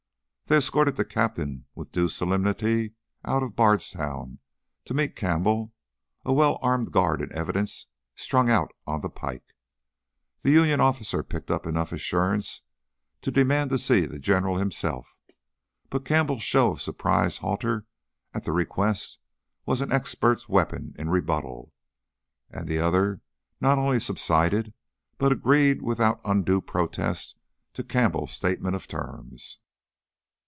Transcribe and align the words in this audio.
They 0.47 0.57
escorted 0.57 0.97
the 0.97 1.05
captain 1.05 1.63
with 1.75 1.93
due 1.93 2.09
solemnity 2.09 2.93
out 3.23 3.41
of 3.41 3.55
Bardstown 3.55 4.39
to 4.83 4.93
meet 4.93 5.15
Campbell, 5.15 5.71
a 6.25 6.33
well 6.33 6.59
armed 6.61 6.91
guard 6.91 7.21
in 7.21 7.31
evidence 7.33 7.87
strung 8.15 8.49
out 8.49 8.73
on 8.85 8.99
the 8.99 9.09
pike. 9.09 9.55
The 10.41 10.51
Union 10.51 10.81
officer 10.81 11.23
picked 11.23 11.49
up 11.49 11.65
enough 11.65 11.93
assurance 11.93 12.63
to 13.21 13.31
demand 13.31 13.69
to 13.69 13.77
see 13.77 14.05
the 14.05 14.19
General 14.19 14.57
himself, 14.57 15.17
but 15.89 16.03
Campbell's 16.03 16.43
show 16.43 16.69
of 16.71 16.81
surprised 16.81 17.37
hauteur 17.39 17.85
at 18.33 18.43
the 18.43 18.51
request 18.51 19.19
was 19.65 19.79
an 19.79 19.93
expert's 19.93 20.49
weapon 20.49 20.93
in 20.99 21.09
rebuttal; 21.09 21.71
and 22.49 22.67
the 22.67 22.79
other 22.79 23.21
not 23.61 23.77
only 23.77 24.01
subsided 24.01 24.73
but 25.17 25.31
agreed 25.31 25.81
without 25.81 26.19
undue 26.25 26.59
protest 26.59 27.35
to 27.73 27.85
Campbell's 27.85 28.33
statement 28.33 28.75
of 28.75 28.85
terms. 28.89 29.59